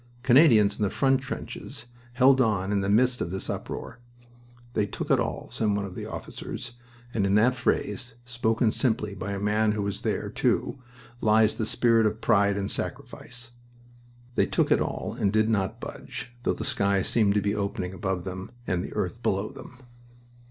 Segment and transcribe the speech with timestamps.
[0.23, 3.99] Canadians in the front trenches held on in the midst of this uproar.
[4.73, 6.71] "They took it all," said one of the officers,
[7.13, 10.79] and in that phrase, spoken simply by a man who was there, too,
[11.21, 13.51] lies the spirit of pride and sacrifice.
[14.33, 17.93] "They took it all" and did not budge, though the sky seemed to be opening
[17.93, 19.77] above them and the earth below them.